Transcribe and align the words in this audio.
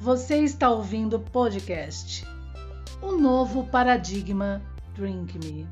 Você 0.00 0.36
está 0.44 0.70
ouvindo 0.70 1.16
o 1.16 1.20
podcast 1.20 2.24
O 3.02 3.16
Novo 3.16 3.64
Paradigma 3.64 4.62
Drink 4.94 5.36
Me. 5.38 5.68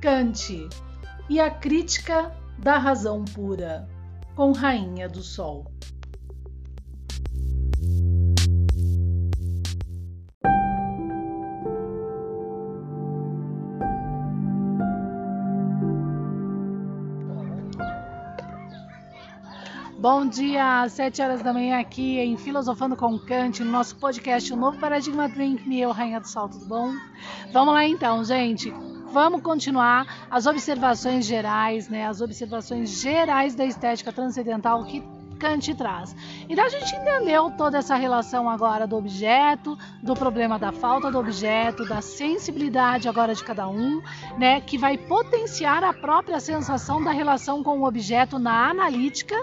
Kant 0.00 0.68
e 1.28 1.38
a 1.38 1.50
Crítica 1.50 2.34
da 2.58 2.78
Razão 2.78 3.26
Pura, 3.26 3.86
com 4.34 4.52
Rainha 4.52 5.06
do 5.06 5.22
Sol. 5.22 5.66
Bom 20.02 20.26
dia, 20.26 20.82
às 20.82 20.94
7 20.94 21.22
horas 21.22 21.42
da 21.42 21.52
manhã 21.52 21.78
aqui 21.78 22.18
em 22.18 22.36
Filosofando 22.36 22.96
com 22.96 23.16
Kant, 23.20 23.62
no 23.62 23.70
nosso 23.70 23.94
podcast 23.94 24.52
O 24.52 24.56
Novo 24.56 24.76
Paradigma 24.76 25.28
Drink 25.28 25.68
Me, 25.68 25.80
eu, 25.80 25.92
Rainha 25.92 26.18
do 26.18 26.26
Sol, 26.26 26.48
tudo 26.48 26.66
bom? 26.66 26.92
Vamos 27.52 27.72
lá 27.72 27.86
então, 27.86 28.24
gente. 28.24 28.74
Vamos 29.12 29.42
continuar 29.42 30.26
as 30.28 30.44
observações 30.46 31.24
gerais, 31.24 31.88
né? 31.88 32.04
As 32.04 32.20
observações 32.20 33.00
gerais 33.00 33.54
da 33.54 33.64
estética 33.64 34.12
transcendental 34.12 34.84
que 34.86 35.04
Kant 35.42 35.74
traz. 35.74 36.14
Então 36.48 36.64
a 36.64 36.68
gente 36.68 36.94
entendeu 36.94 37.50
toda 37.50 37.78
essa 37.78 37.96
relação 37.96 38.48
agora 38.48 38.86
do 38.86 38.96
objeto, 38.96 39.76
do 40.00 40.14
problema 40.14 40.56
da 40.56 40.70
falta 40.70 41.10
do 41.10 41.18
objeto, 41.18 41.84
da 41.84 42.00
sensibilidade 42.00 43.08
agora 43.08 43.34
de 43.34 43.42
cada 43.42 43.68
um, 43.68 44.00
né, 44.38 44.60
que 44.60 44.78
vai 44.78 44.96
potenciar 44.96 45.82
a 45.82 45.92
própria 45.92 46.38
sensação 46.38 47.02
da 47.02 47.10
relação 47.10 47.60
com 47.60 47.80
o 47.80 47.88
objeto 47.88 48.38
na 48.38 48.70
analítica, 48.70 49.34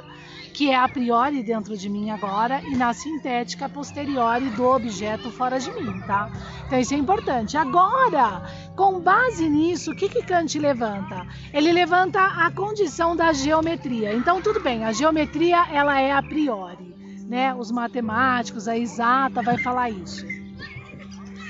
que 0.54 0.72
é 0.72 0.76
a 0.76 0.88
priori 0.88 1.44
dentro 1.44 1.78
de 1.78 1.90
mim 1.90 2.10
agora, 2.12 2.62
e 2.64 2.76
na 2.76 2.94
sintética 2.94 3.68
posteriori 3.68 4.50
do 4.52 4.66
objeto 4.66 5.30
fora 5.32 5.60
de 5.60 5.70
mim, 5.72 6.00
tá? 6.08 6.30
Então 6.66 6.80
isso 6.80 6.94
é 6.94 6.98
importante. 6.98 7.58
Agora, 7.58 8.44
com 8.80 8.98
base 9.02 9.50
nisso, 9.50 9.92
o 9.92 9.94
que, 9.94 10.08
que 10.08 10.22
Kant 10.22 10.58
levanta? 10.58 11.28
Ele 11.54 11.70
levanta 11.70 12.22
a 12.22 12.50
condição 12.50 13.14
da 13.14 13.34
geometria. 13.34 14.14
Então 14.14 14.42
tudo 14.42 14.62
bem, 14.62 14.86
a 14.86 14.94
geometria 14.94 15.68
ela 15.70 16.00
é 16.00 16.14
a 16.14 16.24
priori, 16.24 16.96
né? 17.28 17.54
Os 17.54 17.72
matemáticos, 17.72 18.70
a 18.70 18.78
exata 18.78 19.42
vai 19.42 19.58
falar 19.58 19.90
isso. 19.90 20.26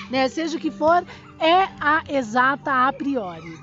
Né? 0.09 0.27
Seja 0.27 0.57
o 0.57 0.59
que 0.59 0.71
for, 0.71 1.05
é 1.39 1.67
a 1.79 2.01
exata 2.09 2.87
a 2.87 2.91
priori. 2.91 3.59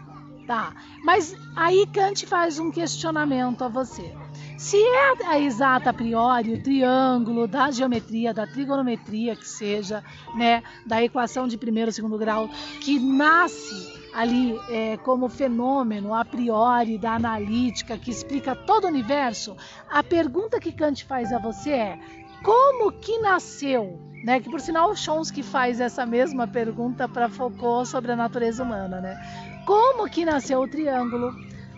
Tá. 0.47 0.73
Mas 1.03 1.35
aí 1.57 1.89
Kant 1.93 2.25
faz 2.25 2.61
um 2.61 2.71
questionamento 2.71 3.65
a 3.65 3.69
você. 3.69 4.15
Se 4.57 4.79
é 4.83 5.27
a 5.27 5.39
exata 5.39 5.91
a 5.91 5.93
priori, 5.93 6.55
o 6.55 6.63
triângulo 6.63 7.47
da 7.47 7.71
geometria, 7.71 8.33
da 8.33 8.47
trigonometria, 8.47 9.37
que 9.37 9.47
seja, 9.47 10.03
né, 10.35 10.63
da 10.87 11.03
equação 11.03 11.47
de 11.47 11.59
primeiro 11.59 11.91
e 11.91 11.93
segundo 11.93 12.17
grau, 12.17 12.49
que 12.81 12.99
nasce 12.99 13.95
ali 14.15 14.59
é, 14.71 14.97
como 14.97 15.29
fenômeno 15.29 16.15
a 16.15 16.25
priori 16.25 16.97
da 16.97 17.17
analítica, 17.17 17.99
que 17.99 18.11
explica 18.11 18.57
todo 18.57 18.85
o 18.85 18.89
universo, 18.89 19.55
a 19.91 20.03
pergunta 20.03 20.59
que 20.59 20.73
Kant 20.73 21.05
faz 21.05 21.35
a 21.35 21.39
você 21.39 21.73
é: 21.73 21.99
como 22.43 22.93
que 22.93 23.19
nasceu? 23.19 24.01
Né? 24.25 24.41
Que 24.41 24.49
por 24.49 24.61
sinal 24.61 24.97
Chomsky 24.97 25.43
faz 25.43 25.81
essa 25.81 26.07
mesma 26.07 26.49
pergunta 26.49 27.07
para 27.07 27.29
Foucault 27.29 27.87
sobre 27.89 28.13
a 28.13 28.17
natureza 28.17 28.63
humana, 28.63 29.03
né? 29.03 29.63
Como 29.67 30.09
que 30.09 30.25
nasceu 30.25 30.63
o 30.63 30.69
triângulo? 30.69 31.35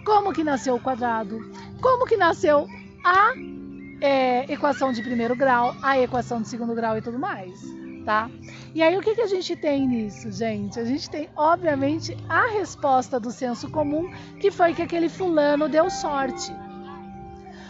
Como 0.09 0.33
que 0.33 0.42
nasceu 0.42 0.75
o 0.75 0.81
quadrado? 0.81 1.39
Como 1.83 2.06
que 2.06 2.17
nasceu 2.17 2.67
a 3.05 3.34
é, 4.01 4.50
equação 4.50 4.91
de 4.91 5.03
primeiro 5.03 5.37
grau, 5.37 5.77
a 5.83 6.00
equação 6.00 6.41
de 6.41 6.49
segundo 6.49 6.75
grau 6.75 6.97
e 6.97 7.03
tudo 7.03 7.19
mais, 7.19 7.60
tá? 8.06 8.31
E 8.75 8.82
aí 8.82 8.97
o 8.97 9.03
que, 9.03 9.15
que 9.15 9.21
a 9.21 9.27
gente 9.27 9.55
tem 9.55 9.87
nisso, 9.87 10.32
gente? 10.32 10.81
A 10.81 10.84
gente 10.87 11.10
tem, 11.10 11.28
obviamente, 11.37 12.16
a 12.27 12.47
resposta 12.47 13.21
do 13.21 13.31
senso 13.31 13.71
comum, 13.71 14.10
que 14.41 14.50
foi 14.50 14.72
que 14.72 14.81
aquele 14.81 15.10
fulano 15.10 15.69
deu 15.69 15.91
sorte. 15.91 16.56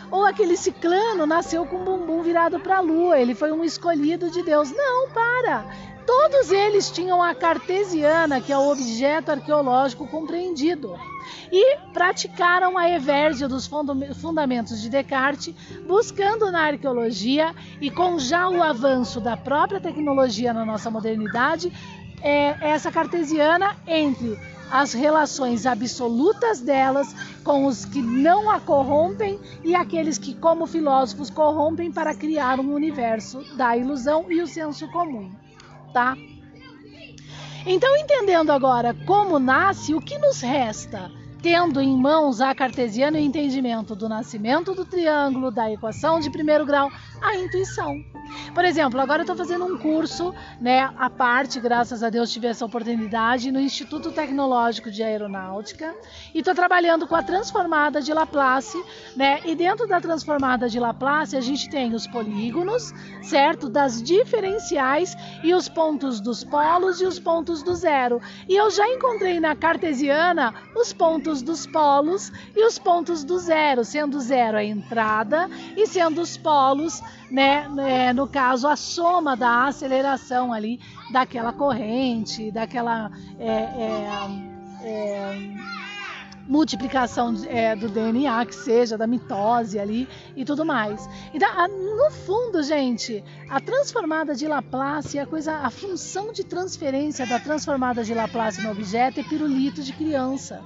Ou 0.08 0.24
aquele 0.24 0.56
ciclano 0.56 1.26
nasceu 1.26 1.66
com 1.66 1.82
o 1.82 1.84
bumbum 1.84 2.22
virado 2.22 2.60
para 2.60 2.76
a 2.76 2.80
lua, 2.80 3.18
ele 3.18 3.34
foi 3.34 3.50
um 3.50 3.64
escolhido 3.64 4.30
de 4.30 4.44
Deus. 4.44 4.70
Não, 4.70 5.10
para! 5.10 5.66
Todos 6.08 6.50
eles 6.50 6.90
tinham 6.90 7.22
a 7.22 7.34
cartesiana, 7.34 8.40
que 8.40 8.50
é 8.50 8.56
o 8.56 8.70
objeto 8.70 9.30
arqueológico 9.30 10.06
compreendido, 10.06 10.98
e 11.52 11.76
praticaram 11.92 12.78
a 12.78 12.88
evérgia 12.88 13.46
dos 13.46 13.68
fundamentos 14.18 14.80
de 14.80 14.88
Descartes, 14.88 15.54
buscando 15.86 16.50
na 16.50 16.62
arqueologia 16.62 17.54
e 17.78 17.90
com 17.90 18.18
já 18.18 18.48
o 18.48 18.62
avanço 18.62 19.20
da 19.20 19.36
própria 19.36 19.82
tecnologia 19.82 20.54
na 20.54 20.64
nossa 20.64 20.90
modernidade, 20.90 21.70
é, 22.22 22.56
essa 22.70 22.90
cartesiana 22.90 23.76
entre 23.86 24.40
as 24.70 24.94
relações 24.94 25.66
absolutas 25.66 26.58
delas 26.62 27.14
com 27.44 27.66
os 27.66 27.84
que 27.84 28.00
não 28.00 28.50
a 28.50 28.58
corrompem 28.58 29.38
e 29.62 29.74
aqueles 29.74 30.16
que, 30.16 30.32
como 30.32 30.66
filósofos, 30.66 31.28
corrompem 31.28 31.92
para 31.92 32.14
criar 32.14 32.58
um 32.58 32.72
universo 32.72 33.44
da 33.58 33.76
ilusão 33.76 34.32
e 34.32 34.40
o 34.40 34.46
senso 34.46 34.90
comum 34.90 35.30
tá? 35.92 36.16
Então, 37.66 37.96
entendendo 37.96 38.50
agora 38.50 38.94
como 39.06 39.38
nasce, 39.38 39.94
o 39.94 40.00
que 40.00 40.18
nos 40.18 40.40
resta? 40.40 41.10
Tendo 41.40 41.80
em 41.80 41.96
mãos 41.96 42.40
a 42.40 42.52
cartesiana 42.52 43.16
o 43.16 43.20
entendimento 43.20 43.94
do 43.94 44.08
nascimento 44.08 44.74
do 44.74 44.84
triângulo, 44.84 45.52
da 45.52 45.70
equação 45.70 46.18
de 46.18 46.30
primeiro 46.30 46.66
grau, 46.66 46.90
a 47.22 47.36
intuição. 47.36 48.02
Por 48.52 48.64
exemplo, 48.64 49.00
agora 49.00 49.20
eu 49.20 49.22
estou 49.22 49.36
fazendo 49.36 49.64
um 49.64 49.78
curso, 49.78 50.34
né, 50.60 50.90
à 50.98 51.08
parte, 51.08 51.60
graças 51.60 52.02
a 52.02 52.10
Deus 52.10 52.30
tive 52.30 52.48
essa 52.48 52.64
oportunidade, 52.66 53.52
no 53.52 53.60
Instituto 53.60 54.10
Tecnológico 54.10 54.90
de 54.90 55.02
Aeronáutica, 55.02 55.94
e 56.34 56.40
estou 56.40 56.54
trabalhando 56.54 57.06
com 57.06 57.14
a 57.14 57.22
transformada 57.22 58.02
de 58.02 58.12
Laplace, 58.12 58.82
né, 59.16 59.40
e 59.46 59.54
dentro 59.54 59.86
da 59.86 60.00
transformada 60.00 60.68
de 60.68 60.78
Laplace 60.78 61.36
a 61.36 61.40
gente 61.40 61.70
tem 61.70 61.94
os 61.94 62.06
polígonos, 62.06 62.92
certo, 63.22 63.68
das 63.68 64.02
diferenciais 64.02 65.16
e 65.42 65.54
os 65.54 65.68
pontos 65.68 66.20
dos 66.20 66.44
polos 66.44 67.00
e 67.00 67.06
os 67.06 67.18
pontos 67.18 67.62
do 67.62 67.74
zero. 67.74 68.20
E 68.48 68.56
eu 68.56 68.70
já 68.70 68.86
encontrei 68.88 69.40
na 69.40 69.56
cartesiana 69.56 70.52
os 70.76 70.92
pontos 70.92 71.27
dos 71.42 71.66
polos 71.66 72.32
e 72.56 72.66
os 72.66 72.78
pontos 72.78 73.22
do 73.24 73.38
zero, 73.38 73.84
sendo 73.84 74.20
zero 74.20 74.56
a 74.56 74.64
entrada 74.64 75.48
e 75.76 75.86
sendo 75.86 76.20
os 76.20 76.36
polos 76.36 77.02
né, 77.30 77.68
é, 77.78 78.12
no 78.12 78.26
caso, 78.26 78.66
a 78.66 78.76
soma 78.76 79.36
da 79.36 79.66
aceleração 79.66 80.52
ali 80.52 80.80
daquela 81.12 81.52
corrente, 81.52 82.50
daquela 82.50 83.10
é, 83.38 83.48
é, 83.48 84.08
é 84.82 85.78
multiplicação 86.48 87.34
é, 87.46 87.76
do 87.76 87.90
DNA, 87.90 88.46
que 88.46 88.54
seja, 88.54 88.96
da 88.96 89.06
mitose 89.06 89.78
ali 89.78 90.08
e 90.34 90.46
tudo 90.46 90.64
mais. 90.64 91.06
Então, 91.34 91.48
no 91.68 92.10
fundo, 92.10 92.62
gente, 92.62 93.22
a 93.50 93.60
transformada 93.60 94.34
de 94.34 94.48
Laplace, 94.48 95.18
a 95.18 95.26
coisa, 95.26 95.58
a 95.58 95.68
função 95.68 96.32
de 96.32 96.42
transferência 96.42 97.26
da 97.26 97.38
transformada 97.38 98.02
de 98.02 98.14
Laplace 98.14 98.62
no 98.62 98.70
objeto 98.70 99.20
é 99.20 99.22
pirulito 99.22 99.82
de 99.82 99.92
criança 99.92 100.64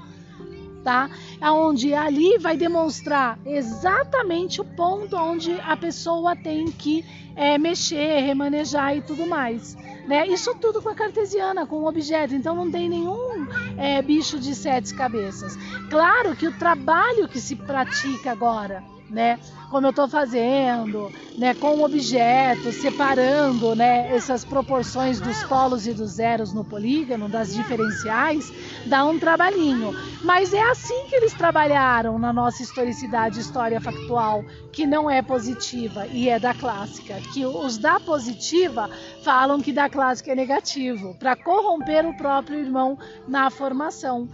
tá? 0.83 1.11
Aonde 1.41 1.95
ali 1.95 2.39
vai 2.39 2.57
demonstrar 2.57 3.39
exatamente 3.45 4.61
o 4.61 4.65
ponto 4.65 5.17
onde 5.17 5.53
a 5.61 5.77
pessoa 5.77 6.37
tem 6.37 6.71
que 6.71 7.05
é, 7.35 7.57
mexer, 7.57 8.21
remanejar 8.21 8.97
e 8.97 9.03
tudo 9.03 9.27
mais. 9.27 9.77
Né? 10.07 10.27
Isso 10.27 10.55
tudo 10.57 10.83
com 10.83 10.89
a 10.89 10.95
cartesiana, 10.95 11.67
com 11.67 11.77
o 11.77 11.89
objeto, 11.89 12.35
então 12.35 12.55
não 12.55 12.71
tem 12.71 12.89
nenhum 12.89 13.47
é, 13.77 14.03
bicho 14.03 14.39
de 14.39 14.55
sete 14.55 14.95
cabeças. 14.95 15.57
Claro 15.89 16.35
que 16.37 16.47
o 16.47 16.59
trabalho 16.59 17.29
que 17.29 17.41
se 17.41 17.55
pratica 17.55 18.33
agora 18.33 18.92
né? 19.13 19.39
Como 19.71 19.87
eu 19.87 19.91
estou 19.91 20.09
fazendo, 20.09 21.13
né? 21.37 21.55
Com 21.55 21.77
o 21.77 21.85
objeto, 21.85 22.73
separando, 22.73 23.75
né? 23.75 24.15
Essas 24.15 24.45
proporções 24.45 25.21
dos 25.21 25.43
polos 25.45 25.87
e 25.87 25.93
dos 25.93 26.13
zeros 26.13 26.53
no 26.53 26.65
polígono, 26.65 27.29
das 27.29 27.55
diferenciais, 27.55 28.53
dá 28.87 29.05
um 29.05 29.19
trabalhinho. 29.19 29.93
Mas 30.25 30.53
é 30.53 30.63
assim 30.63 31.07
que 31.09 31.15
eles 31.15 31.33
trabalharam 31.35 32.19
na 32.19 32.33
nossa 32.33 32.63
historicidade, 32.63 33.41
história 33.41 33.81
factual, 33.81 34.45
que 34.73 34.87
não 34.87 35.11
é 35.11 35.23
positiva 35.23 36.07
e 36.07 36.29
é 36.29 36.39
da 36.39 36.55
clássica. 36.55 37.21
Que 37.33 37.45
os 37.45 37.79
da 37.79 38.01
positiva 38.01 38.89
falam 39.23 39.61
que 39.61 39.73
da 39.73 39.89
clássica 39.89 40.33
é 40.33 40.35
negativo, 40.35 41.15
para 41.19 41.37
corromper 41.37 42.07
o 42.07 42.17
próprio 42.17 42.59
irmão 42.59 42.99
na 43.29 43.51
formação, 43.51 44.29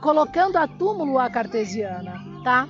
colocando 0.00 0.56
a 0.56 0.66
túmulo 0.66 1.18
a 1.18 1.30
cartesiana, 1.30 2.14
tá? 2.42 2.68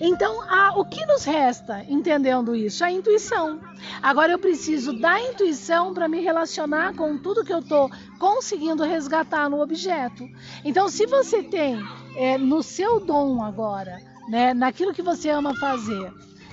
Então, 0.00 0.42
a, 0.48 0.78
o 0.78 0.84
que 0.84 1.04
nos 1.06 1.24
resta 1.24 1.84
entendendo 1.88 2.54
isso? 2.54 2.84
A 2.84 2.90
intuição. 2.90 3.60
Agora 4.00 4.32
eu 4.32 4.38
preciso 4.38 4.92
da 4.92 5.20
intuição 5.20 5.92
para 5.92 6.08
me 6.08 6.20
relacionar 6.20 6.94
com 6.94 7.18
tudo 7.18 7.44
que 7.44 7.52
eu 7.52 7.58
estou 7.58 7.90
conseguindo 8.18 8.84
resgatar 8.84 9.48
no 9.48 9.60
objeto. 9.60 10.28
Então, 10.64 10.88
se 10.88 11.06
você 11.06 11.42
tem 11.42 11.82
é, 12.16 12.38
no 12.38 12.62
seu 12.62 13.00
dom 13.00 13.42
agora, 13.42 14.00
né, 14.28 14.54
naquilo 14.54 14.94
que 14.94 15.02
você 15.02 15.30
ama 15.30 15.54
fazer, 15.56 16.12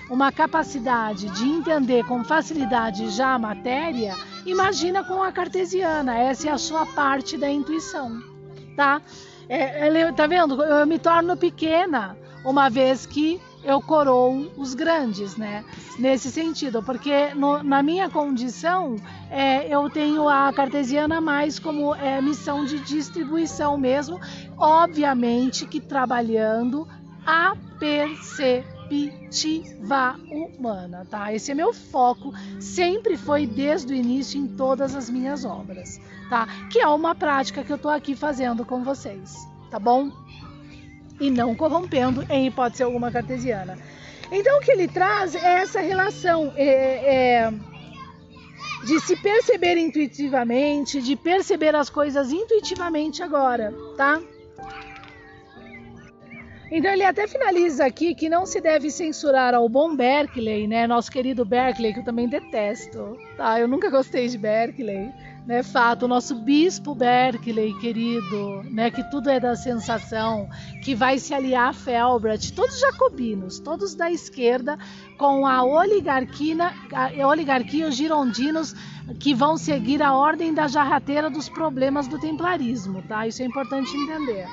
uma 0.09 0.31
capacidade 0.31 1.29
de 1.29 1.45
entender 1.47 2.03
com 2.05 2.23
facilidade 2.23 3.09
já 3.09 3.33
a 3.33 3.39
matéria, 3.39 4.15
imagina 4.45 5.03
com 5.03 5.21
a 5.21 5.31
cartesiana. 5.31 6.17
Essa 6.17 6.49
é 6.49 6.51
a 6.51 6.57
sua 6.57 6.85
parte 6.85 7.37
da 7.37 7.49
intuição, 7.49 8.21
tá? 8.75 9.01
É, 9.47 10.11
tá 10.11 10.25
vendo? 10.25 10.63
Eu 10.63 10.87
me 10.87 10.97
torno 10.97 11.37
pequena 11.37 12.17
uma 12.45 12.69
vez 12.69 13.05
que 13.05 13.41
eu 13.63 13.81
coroo 13.81 14.51
os 14.55 14.75
grandes, 14.75 15.35
né? 15.35 15.65
Nesse 15.97 16.31
sentido, 16.31 16.83
porque 16.83 17.33
no, 17.33 17.63
na 17.63 17.81
minha 17.81 18.07
condição 18.09 18.95
é, 19.31 19.67
eu 19.67 19.89
tenho 19.89 20.29
a 20.29 20.53
cartesiana 20.53 21.19
mais 21.19 21.57
como 21.57 21.95
é, 21.95 22.21
missão 22.21 22.63
de 22.63 22.79
distribuição 22.79 23.75
mesmo, 23.77 24.19
obviamente 24.57 25.65
que 25.65 25.81
trabalhando 25.81 26.87
a 27.25 27.55
perceptiva 27.79 28.75
humana, 30.31 31.07
tá? 31.09 31.33
Esse 31.33 31.51
é 31.51 31.55
meu 31.55 31.73
foco, 31.73 32.31
sempre 32.59 33.17
foi 33.17 33.47
desde 33.47 33.91
o 33.91 33.95
início 33.95 34.39
em 34.39 34.47
todas 34.47 34.95
as 34.95 35.09
minhas 35.09 35.43
obras, 35.43 35.99
tá? 36.29 36.47
Que 36.71 36.79
é 36.79 36.87
uma 36.87 37.15
prática 37.15 37.63
que 37.63 37.73
eu 37.73 37.79
tô 37.79 37.89
aqui 37.89 38.15
fazendo 38.15 38.63
com 38.63 38.83
vocês, 38.83 39.35
tá 39.71 39.79
bom? 39.79 40.11
E 41.19 41.29
não 41.29 41.55
corrompendo 41.55 42.25
em 42.29 42.47
hipótese 42.47 42.83
alguma 42.83 43.11
cartesiana. 43.11 43.77
Então 44.31 44.57
o 44.57 44.61
que 44.61 44.71
ele 44.71 44.87
traz 44.87 45.35
é 45.35 45.59
essa 45.61 45.79
relação 45.79 46.51
é, 46.55 47.45
é, 47.45 47.53
de 48.85 48.99
se 48.99 49.15
perceber 49.15 49.77
intuitivamente, 49.77 51.01
de 51.01 51.15
perceber 51.15 51.75
as 51.75 51.89
coisas 51.89 52.31
intuitivamente 52.31 53.21
agora, 53.21 53.73
tá? 53.95 54.21
Então 56.71 56.91
ele 56.91 57.03
até 57.03 57.27
finaliza 57.27 57.85
aqui 57.85 58.15
que 58.15 58.27
não 58.27 58.45
se 58.45 58.59
deve 58.59 58.89
censurar 58.89 59.53
ao 59.53 59.69
bom 59.69 59.95
Berkeley, 59.95 60.67
né? 60.67 60.87
Nosso 60.87 61.11
querido 61.11 61.45
Berkeley, 61.45 61.93
que 61.93 61.99
eu 61.99 62.03
também 62.03 62.27
detesto, 62.27 63.17
tá? 63.37 63.59
Eu 63.59 63.67
nunca 63.67 63.89
gostei 63.89 64.27
de 64.27 64.37
Berkeley 64.37 65.11
né, 65.45 65.61
fato, 65.61 66.05
o 66.05 66.07
nosso 66.07 66.35
bispo 66.35 66.95
Berkeley, 66.95 67.73
querido, 67.79 68.63
né, 68.63 68.89
que 68.89 69.03
tudo 69.11 69.29
é 69.29 69.39
da 69.39 69.55
sensação, 69.55 70.49
que 70.83 70.95
vai 70.95 71.19
se 71.19 71.33
aliar 71.33 71.69
a 71.69 71.73
Felbert, 71.73 72.51
todos 72.55 72.79
jacobinos, 72.79 73.59
todos 73.59 73.93
da 73.93 74.11
esquerda, 74.11 74.77
com 75.17 75.45
a 75.45 75.63
oligarquia, 75.63 76.73
a 76.91 77.27
oligarquia, 77.27 77.87
os 77.87 77.95
girondinos, 77.95 78.73
que 79.19 79.35
vão 79.35 79.55
seguir 79.55 80.01
a 80.01 80.13
ordem 80.13 80.51
da 80.51 80.67
jarrateira 80.67 81.29
dos 81.29 81.47
problemas 81.47 82.07
do 82.07 82.19
templarismo, 82.19 83.03
tá? 83.03 83.27
Isso 83.27 83.43
é 83.43 83.45
importante 83.45 83.95
entender. 83.95 84.47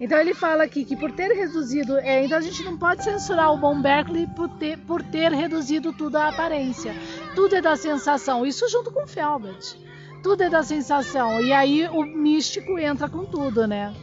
Então 0.00 0.18
ele 0.18 0.32
fala 0.32 0.64
aqui 0.64 0.84
que 0.84 0.96
por 0.96 1.10
ter 1.10 1.28
reduzido, 1.32 1.98
é, 1.98 2.24
então 2.24 2.38
a 2.38 2.40
gente 2.40 2.62
não 2.62 2.76
pode 2.76 3.02
censurar 3.02 3.52
o 3.52 3.58
bom 3.58 3.80
Berkeley 3.80 4.26
por 4.28 4.48
ter, 4.48 4.78
por 4.78 5.02
ter 5.02 5.32
reduzido 5.32 5.92
tudo 5.92 6.16
à 6.16 6.28
aparência. 6.28 6.94
Tudo 7.34 7.56
é 7.56 7.60
da 7.60 7.76
sensação. 7.76 8.46
Isso 8.46 8.68
junto 8.68 8.90
com 8.92 9.06
Felbert 9.06 9.76
tudo 10.22 10.42
é 10.42 10.50
da 10.50 10.62
sensação. 10.62 11.40
E 11.40 11.52
aí 11.52 11.86
o 11.88 12.02
místico 12.04 12.78
entra 12.78 13.08
com 13.08 13.24
tudo, 13.24 13.66
né? 13.66 13.94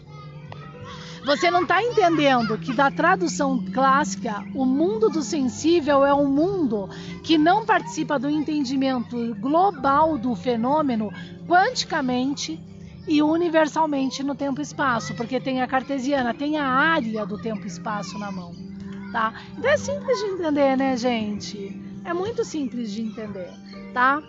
Você 1.25 1.49
não 1.49 1.63
está 1.63 1.81
entendendo 1.81 2.57
que 2.57 2.71
da 2.71 2.91
tradução 2.91 3.63
clássica, 3.73 4.45
o 4.53 4.63
mundo 4.63 5.09
do 5.09 5.23
sensível 5.23 6.05
é 6.05 6.13
um 6.13 6.27
mundo 6.27 6.87
que 7.23 7.35
não 7.35 7.65
participa 7.65 8.19
do 8.19 8.29
entendimento 8.29 9.35
global 9.35 10.19
do 10.19 10.35
fenômeno 10.35 11.11
quanticamente 11.47 12.59
e 13.07 13.21
universalmente 13.21 14.23
no 14.23 14.35
tempo 14.35 14.59
e 14.59 14.63
espaço, 14.63 15.15
porque 15.15 15.39
tem 15.39 15.61
a 15.61 15.67
cartesiana, 15.67 16.33
tem 16.33 16.57
a 16.57 16.67
área 16.67 17.25
do 17.25 17.41
tempo 17.41 17.63
e 17.63 17.67
espaço 17.67 18.17
na 18.17 18.31
mão, 18.31 18.53
tá? 19.11 19.33
Então 19.57 19.69
é 19.69 19.77
simples 19.77 20.19
de 20.19 20.25
entender, 20.25 20.75
né, 20.75 20.97
gente? 20.97 21.81
É 22.03 22.13
muito 22.13 22.43
simples 22.43 22.91
de 22.91 23.01
entender, 23.01 23.51
tá? 23.93 24.21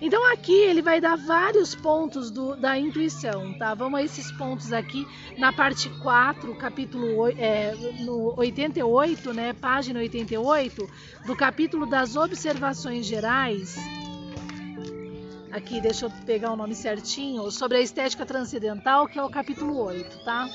Então 0.00 0.24
aqui 0.32 0.52
ele 0.52 0.82
vai 0.82 1.00
dar 1.00 1.16
vários 1.16 1.74
pontos 1.74 2.30
do, 2.30 2.56
da 2.56 2.78
intuição, 2.78 3.56
tá? 3.58 3.74
Vamos 3.74 4.00
a 4.00 4.02
esses 4.02 4.30
pontos 4.32 4.72
aqui 4.72 5.06
na 5.38 5.52
parte 5.52 5.88
4, 6.00 6.54
capítulo 6.56 7.28
é, 7.28 7.74
no 8.00 8.34
88, 8.36 9.32
né? 9.32 9.52
Página 9.52 10.00
88, 10.00 10.88
do 11.26 11.36
capítulo 11.36 11.86
das 11.86 12.16
observações 12.16 13.06
gerais. 13.06 13.76
Aqui, 15.54 15.80
deixa 15.80 16.06
eu 16.06 16.10
pegar 16.26 16.50
o 16.50 16.56
nome 16.56 16.74
certinho, 16.74 17.48
sobre 17.48 17.76
a 17.76 17.80
estética 17.80 18.26
transcendental, 18.26 19.06
que 19.06 19.20
é 19.20 19.22
o 19.22 19.30
capítulo 19.30 19.78
8, 19.84 20.24
tá? 20.24 20.48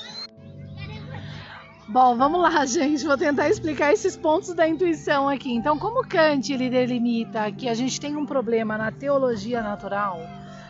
Bom, 1.88 2.18
vamos 2.18 2.38
lá, 2.42 2.64
gente. 2.68 3.06
Vou 3.06 3.16
tentar 3.16 3.48
explicar 3.48 3.94
esses 3.94 4.14
pontos 4.14 4.52
da 4.52 4.68
intuição 4.68 5.26
aqui. 5.26 5.54
Então, 5.54 5.78
como 5.78 6.06
Kant 6.06 6.52
ele 6.52 6.68
delimita 6.68 7.50
que 7.50 7.66
a 7.66 7.72
gente 7.72 7.98
tem 7.98 8.14
um 8.14 8.26
problema 8.26 8.76
na 8.76 8.92
teologia 8.92 9.62
natural, 9.62 10.20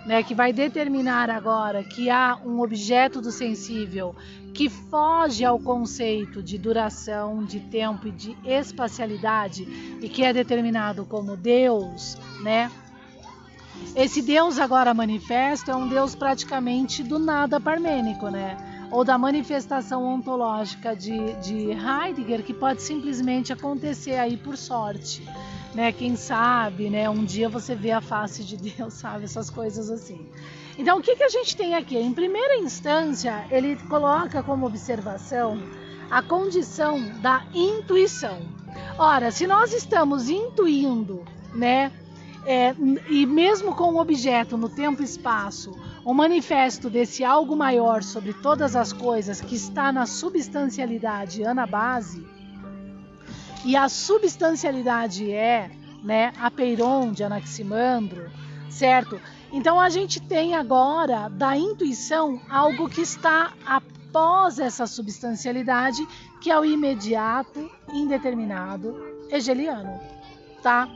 né, 0.06 0.22
que 0.22 0.32
vai 0.32 0.52
determinar 0.52 1.28
agora 1.28 1.82
que 1.82 2.08
há 2.08 2.38
um 2.46 2.60
objeto 2.60 3.20
do 3.20 3.32
sensível 3.32 4.14
que 4.54 4.68
foge 4.68 5.44
ao 5.44 5.58
conceito 5.58 6.40
de 6.40 6.56
duração, 6.56 7.44
de 7.44 7.58
tempo 7.58 8.06
e 8.06 8.12
de 8.12 8.36
espacialidade 8.44 9.64
e 10.00 10.08
que 10.08 10.22
é 10.22 10.32
determinado 10.32 11.04
como 11.04 11.36
Deus, 11.36 12.16
né? 12.44 12.70
Esse 13.94 14.22
Deus 14.22 14.58
agora 14.58 14.94
manifesto 14.94 15.70
é 15.70 15.76
um 15.76 15.88
Deus 15.88 16.14
praticamente 16.14 17.02
do 17.02 17.18
nada 17.18 17.60
parmênico, 17.60 18.28
né? 18.28 18.56
ou 18.90 19.04
da 19.04 19.16
manifestação 19.16 20.04
ontológica 20.04 20.96
de, 20.96 21.32
de 21.34 21.70
Heidegger, 21.70 22.42
que 22.42 22.52
pode 22.52 22.82
simplesmente 22.82 23.52
acontecer 23.52 24.16
aí 24.16 24.36
por 24.36 24.56
sorte. 24.56 25.26
Né? 25.74 25.92
Quem 25.92 26.16
sabe, 26.16 26.90
né? 26.90 27.08
Um 27.08 27.24
dia 27.24 27.48
você 27.48 27.76
vê 27.76 27.92
a 27.92 28.00
face 28.00 28.42
de 28.42 28.56
Deus, 28.56 28.94
sabe? 28.98 29.24
Essas 29.24 29.48
coisas 29.48 29.88
assim. 29.88 30.28
Então, 30.76 30.98
o 30.98 31.02
que, 31.02 31.14
que 31.14 31.22
a 31.22 31.28
gente 31.28 31.56
tem 31.56 31.76
aqui? 31.76 31.96
Em 31.96 32.12
primeira 32.12 32.56
instância, 32.56 33.44
ele 33.50 33.76
coloca 33.88 34.42
como 34.42 34.66
observação 34.66 35.62
a 36.10 36.20
condição 36.22 37.00
da 37.20 37.44
intuição. 37.54 38.40
Ora, 38.98 39.30
se 39.30 39.46
nós 39.46 39.72
estamos 39.72 40.28
intuindo, 40.28 41.24
né? 41.54 41.92
É, 42.46 42.74
e 43.08 43.26
mesmo 43.26 43.74
com 43.74 43.94
o 43.94 44.00
objeto 44.00 44.56
no 44.56 44.68
tempo 44.68 45.02
e 45.02 45.04
espaço, 45.04 45.78
o 46.04 46.14
manifesto 46.14 46.88
desse 46.88 47.22
algo 47.22 47.54
maior 47.54 48.02
sobre 48.02 48.32
todas 48.32 48.74
as 48.74 48.92
coisas 48.92 49.40
que 49.40 49.54
está 49.54 49.92
na 49.92 50.06
substancialidade 50.06 51.44
anabase, 51.44 52.26
e 53.64 53.76
a 53.76 53.88
substancialidade 53.88 55.30
é 55.30 55.70
né, 56.02 56.32
a 56.40 56.50
Peiron 56.50 57.12
de 57.12 57.22
Anaximandro, 57.22 58.30
certo? 58.70 59.20
Então 59.52 59.78
a 59.78 59.90
gente 59.90 60.20
tem 60.20 60.54
agora 60.54 61.28
da 61.28 61.56
intuição 61.56 62.40
algo 62.48 62.88
que 62.88 63.02
está 63.02 63.52
após 63.66 64.58
essa 64.58 64.86
substancialidade, 64.86 66.06
que 66.40 66.50
é 66.50 66.58
o 66.58 66.64
imediato, 66.64 67.70
indeterminado, 67.92 68.96
hegeliano, 69.30 70.00
tá? 70.62 70.88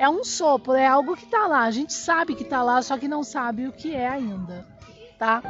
É 0.00 0.08
um 0.08 0.24
sopro, 0.24 0.72
é 0.72 0.86
algo 0.86 1.14
que 1.14 1.24
está 1.24 1.46
lá. 1.46 1.64
A 1.64 1.70
gente 1.70 1.92
sabe 1.92 2.34
que 2.34 2.42
está 2.42 2.62
lá, 2.62 2.80
só 2.80 2.96
que 2.96 3.06
não 3.06 3.22
sabe 3.22 3.68
o 3.68 3.72
que 3.72 3.94
é 3.94 4.08
ainda, 4.08 4.66
tá? 5.18 5.42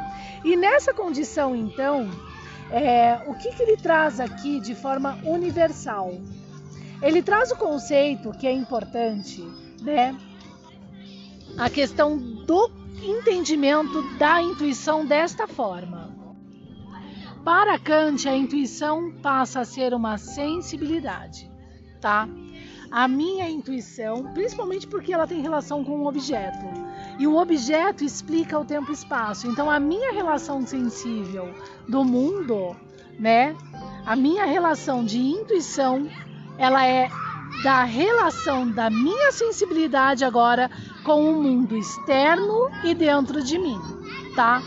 E 0.43 0.57
nessa 0.57 0.93
condição, 0.93 1.55
então, 1.55 2.11
é, 2.69 3.23
o 3.27 3.33
que, 3.33 3.49
que 3.53 3.63
ele 3.63 3.77
traz 3.77 4.19
aqui 4.19 4.59
de 4.59 4.75
forma 4.75 5.17
universal? 5.23 6.15
Ele 7.01 7.23
traz 7.23 7.51
o 7.51 7.55
conceito 7.55 8.33
que 8.33 8.45
é 8.45 8.51
importante, 8.51 9.41
né? 9.81 10.17
A 11.57 11.69
questão 11.69 12.17
do 12.17 12.69
entendimento 13.01 14.01
da 14.17 14.41
intuição 14.41 15.05
desta 15.05 15.47
forma. 15.47 16.13
Para 17.41 17.79
Kant, 17.79 18.27
a 18.27 18.35
intuição 18.35 19.13
passa 19.13 19.61
a 19.61 19.65
ser 19.65 19.93
uma 19.93 20.17
sensibilidade, 20.17 21.49
tá? 22.01 22.27
A 22.91 23.07
minha 23.07 23.49
intuição, 23.49 24.33
principalmente 24.33 24.85
porque 24.85 25.13
ela 25.13 25.25
tem 25.25 25.41
relação 25.41 25.83
com 25.83 26.01
o 26.01 26.07
objeto. 26.07 26.65
E 27.17 27.25
o 27.25 27.37
objeto 27.37 28.03
explica 28.03 28.59
o 28.59 28.65
tempo 28.65 28.91
e 28.91 28.93
espaço. 28.93 29.47
Então 29.47 29.71
a 29.71 29.79
minha 29.79 30.11
relação 30.11 30.65
sensível 30.67 31.53
do 31.87 32.03
mundo, 32.03 32.75
né? 33.17 33.55
A 34.05 34.15
minha 34.15 34.45
relação 34.45 35.05
de 35.05 35.19
intuição, 35.19 36.09
ela 36.57 36.85
é 36.85 37.09
da 37.63 37.83
relação 37.83 38.69
da 38.69 38.89
minha 38.89 39.31
sensibilidade 39.31 40.25
agora 40.25 40.69
com 41.03 41.29
o 41.29 41.41
mundo 41.41 41.77
externo 41.77 42.69
e 42.83 42.93
dentro 42.93 43.43
de 43.43 43.57
mim, 43.57 43.79
tá? 44.35 44.61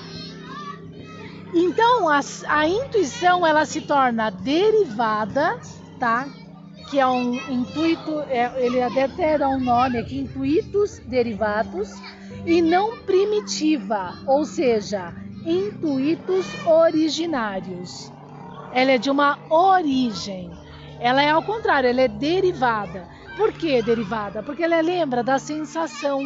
Então 1.53 2.09
a, 2.09 2.21
a 2.49 2.69
intuição 2.69 3.47
ela 3.47 3.65
se 3.65 3.81
torna 3.81 4.31
derivada, 4.31 5.59
tá? 5.99 6.27
Que 6.91 6.99
é 6.99 7.07
um 7.07 7.35
intuito, 7.51 8.21
é, 8.29 8.53
ele 8.65 8.81
até 8.83 9.39
dá 9.39 9.49
um 9.49 9.61
nome 9.61 9.99
aqui, 9.99 10.21
intuitos 10.21 10.99
derivados, 11.01 11.91
e 12.47 12.61
não 12.61 12.99
primitiva, 12.99 14.15
ou 14.27 14.45
seja, 14.45 15.13
intuitos 15.47 16.47
originários. 16.67 18.13
Ela 18.73 18.93
é 18.93 18.99
de 18.99 19.11
uma 19.11 19.39
origem. 19.49 20.51
Ela 21.01 21.23
é 21.23 21.31
ao 21.31 21.43
contrário, 21.43 21.89
ela 21.89 22.03
é 22.03 22.09
derivada. 22.09 23.09
Por 23.37 23.53
que 23.53 23.83
derivada? 23.83 24.43
Porque 24.43 24.63
ela 24.63 24.81
lembra 24.81 25.23
da 25.23 25.39
sensação. 25.39 26.23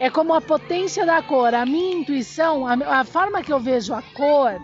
É 0.00 0.08
como 0.08 0.34
a 0.34 0.40
potência 0.40 1.04
da 1.04 1.22
cor. 1.22 1.54
A 1.54 1.66
minha 1.66 1.96
intuição, 1.96 2.66
a, 2.66 3.00
a 3.00 3.04
forma 3.04 3.42
que 3.42 3.52
eu 3.52 3.60
vejo 3.60 3.92
a 3.92 4.02
cor, 4.02 4.58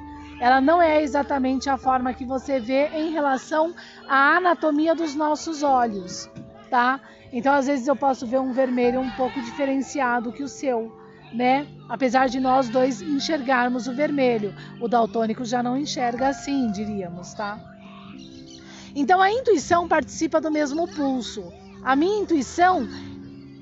ela 0.45 0.61
não 0.61 0.83
é 0.83 1.03
exatamente 1.03 1.71
a 1.71 1.79
forma 1.79 2.13
que 2.13 2.23
você 2.23 2.61
vê 2.61 2.89
em 2.89 3.11
relação 3.11 3.75
à 4.07 4.37
anatomia 4.37 4.95
dos 4.95 5.15
nossos 5.15 5.63
olhos, 5.63 6.29
tá? 6.69 7.01
Então, 7.33 7.55
às 7.55 7.67
vezes 7.67 7.89
eu 7.89 7.97
posso 7.97 8.27
ver 8.27 8.41
um 8.41 8.53
vermelho 8.53 9.01
um 9.01 9.11
pouco 9.13 9.41
diferenciado 9.41 10.31
que 10.35 10.43
o 10.43 10.49
seu, 10.49 10.95
né? 11.33 11.67
Apesar 11.89 12.29
de 12.29 12.39
nós 12.41 12.69
dois 12.69 13.01
enxergarmos 13.01 13.87
o 13.87 13.95
vermelho, 13.95 14.55
o 14.83 14.87
daltônico 14.87 15.47
já 15.47 15.63
não 15.63 15.79
enxerga 15.79 16.29
assim, 16.29 16.71
diríamos, 16.71 17.33
tá? 17.33 17.59
Então, 18.95 19.23
a 19.23 19.33
intuição 19.33 19.89
participa 19.89 20.43
do 20.43 20.51
mesmo 20.51 20.87
pulso. 20.95 21.51
A 21.83 21.97
minha 21.97 22.21
intuição 22.21 22.87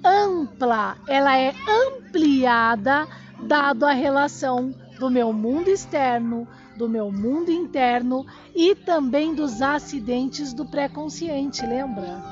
ampla, 0.05 0.97
ela 1.07 1.39
é 1.39 1.55
ampliada 1.87 3.07
dado 3.41 3.87
a 3.87 3.93
relação 3.93 4.75
do 4.99 5.09
meu 5.09 5.33
mundo 5.33 5.69
externo, 5.69 6.49
do 6.77 6.89
meu 6.89 7.11
mundo 7.11 7.51
interno 7.51 8.27
e 8.55 8.75
também 8.75 9.35
dos 9.35 9.61
acidentes 9.61 10.53
do 10.53 10.65
pré-consciente, 10.65 11.65
lembra? 11.67 12.23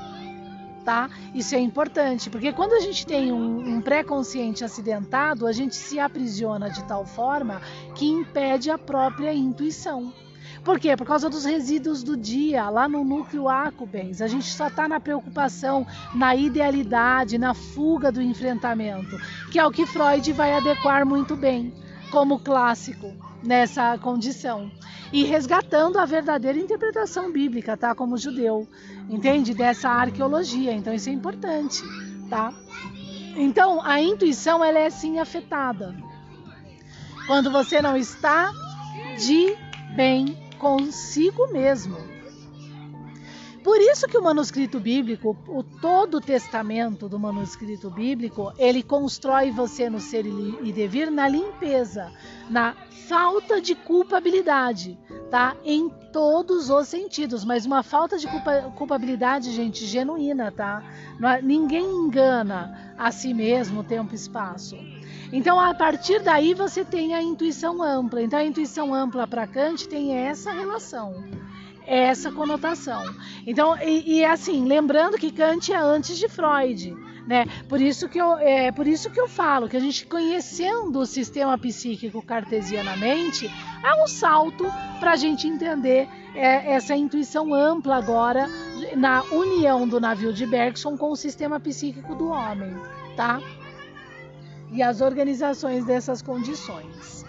Tá? 0.83 1.09
Isso 1.33 1.53
é 1.53 1.59
importante, 1.59 2.29
porque 2.29 2.51
quando 2.51 2.73
a 2.73 2.79
gente 2.79 3.05
tem 3.05 3.31
um, 3.31 3.75
um 3.75 3.81
pré-consciente 3.81 4.63
acidentado, 4.63 5.45
a 5.45 5.51
gente 5.51 5.75
se 5.75 5.99
aprisiona 5.99 6.69
de 6.69 6.83
tal 6.85 7.05
forma 7.05 7.61
que 7.93 8.07
impede 8.07 8.71
a 8.71 8.77
própria 8.77 9.31
intuição. 9.31 10.11
Por 10.63 10.79
quê? 10.79 10.95
Por 10.95 11.07
causa 11.07 11.29
dos 11.29 11.45
resíduos 11.45 12.03
do 12.03 12.15
dia, 12.15 12.69
lá 12.69 12.87
no 12.87 13.03
núcleo 13.03 13.49
acubens. 13.49 14.21
A 14.21 14.27
gente 14.27 14.45
só 14.45 14.67
está 14.67 14.87
na 14.87 14.99
preocupação, 14.99 15.87
na 16.13 16.35
idealidade, 16.35 17.37
na 17.37 17.53
fuga 17.53 18.11
do 18.11 18.21
enfrentamento, 18.21 19.17
que 19.51 19.57
é 19.57 19.65
o 19.65 19.71
que 19.71 19.85
Freud 19.85 20.31
vai 20.33 20.53
adequar 20.53 21.05
muito 21.05 21.35
bem 21.35 21.73
como 22.11 22.39
clássico 22.39 23.30
nessa 23.43 23.97
condição 23.97 24.71
e 25.11 25.23
resgatando 25.23 25.97
a 25.97 26.05
verdadeira 26.05 26.57
interpretação 26.57 27.31
bíblica, 27.31 27.75
tá? 27.75 27.93
Como 27.93 28.17
judeu, 28.17 28.67
entende? 29.09 29.53
Dessa 29.53 29.89
arqueologia. 29.89 30.71
Então 30.71 30.93
isso 30.93 31.09
é 31.09 31.11
importante, 31.11 31.81
tá? 32.29 32.53
Então 33.35 33.81
a 33.83 34.01
intuição 34.01 34.63
ela 34.63 34.79
é 34.79 34.89
sim 34.89 35.19
afetada 35.19 35.95
quando 37.27 37.51
você 37.51 37.81
não 37.81 37.95
está 37.95 38.51
de 39.17 39.55
bem 39.95 40.37
consigo 40.57 41.51
mesmo. 41.51 41.97
Por 43.63 43.79
isso 43.79 44.07
que 44.07 44.17
o 44.17 44.23
manuscrito 44.23 44.79
bíblico, 44.79 45.37
o 45.47 45.61
todo 45.63 46.17
o 46.17 46.21
testamento 46.21 47.07
do 47.07 47.19
manuscrito 47.19 47.91
bíblico, 47.91 48.51
ele 48.57 48.81
constrói 48.81 49.51
você 49.51 49.87
no 49.87 49.99
ser 49.99 50.25
e 50.25 50.73
devir 50.73 51.11
na 51.11 51.27
limpeza, 51.27 52.11
na 52.49 52.75
falta 53.07 53.61
de 53.61 53.75
culpabilidade, 53.75 54.97
tá? 55.29 55.55
Em 55.63 55.89
todos 56.11 56.71
os 56.71 56.87
sentidos, 56.87 57.45
mas 57.45 57.65
uma 57.65 57.83
falta 57.83 58.17
de 58.17 58.27
culpa, 58.27 58.73
culpabilidade, 58.75 59.51
gente, 59.51 59.85
genuína, 59.85 60.51
tá? 60.51 60.83
É, 61.23 61.41
ninguém 61.41 61.85
engana 61.85 62.95
a 62.97 63.11
si 63.11 63.31
mesmo 63.31 63.83
tempo 63.83 64.13
e 64.13 64.15
espaço. 64.15 64.75
Então, 65.31 65.59
a 65.59 65.73
partir 65.73 66.19
daí 66.21 66.55
você 66.55 66.83
tem 66.83 67.13
a 67.13 67.21
intuição 67.21 67.81
ampla. 67.83 68.21
Então, 68.23 68.39
a 68.39 68.43
intuição 68.43 68.93
ampla 68.93 69.27
para 69.27 69.45
Kant 69.45 69.87
tem 69.87 70.15
essa 70.15 70.51
relação 70.51 71.23
essa 71.85 72.31
conotação. 72.31 73.03
Então, 73.45 73.77
e, 73.81 74.19
e, 74.19 74.25
assim, 74.25 74.65
lembrando 74.65 75.17
que 75.17 75.31
Kant 75.31 75.71
é 75.71 75.77
antes 75.77 76.17
de 76.17 76.27
Freud, 76.29 76.95
né? 77.27 77.45
Por 77.67 77.81
isso 77.81 78.09
que 78.09 78.19
eu, 78.19 78.37
é 78.37 78.71
por 78.71 78.87
isso 78.87 79.09
que 79.09 79.19
eu 79.19 79.27
falo 79.27 79.69
que 79.69 79.77
a 79.77 79.79
gente 79.79 80.05
conhecendo 80.05 80.99
o 80.99 81.05
sistema 81.05 81.57
psíquico 81.57 82.21
cartesianamente 82.21 83.49
é 83.83 84.03
um 84.03 84.07
salto 84.07 84.65
para 84.99 85.11
a 85.11 85.15
gente 85.15 85.47
entender 85.47 86.07
é, 86.35 86.73
essa 86.73 86.95
intuição 86.95 87.53
ampla 87.53 87.97
agora 87.97 88.47
na 88.95 89.23
união 89.23 89.87
do 89.87 89.99
navio 89.99 90.33
de 90.33 90.45
Bergson 90.45 90.97
com 90.97 91.11
o 91.11 91.15
sistema 91.15 91.59
psíquico 91.59 92.15
do 92.15 92.29
homem, 92.29 92.75
tá? 93.15 93.39
E 94.71 94.81
as 94.81 95.01
organizações 95.01 95.85
dessas 95.85 96.21
condições. 96.21 97.20